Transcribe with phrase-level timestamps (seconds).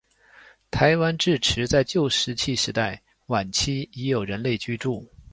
[0.71, 5.07] 台湾至迟在旧石器时代晚期已有人类居住。